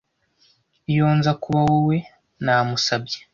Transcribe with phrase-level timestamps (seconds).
[0.91, 1.97] Iyo nza kuba wowe,
[2.43, 3.19] namusabye.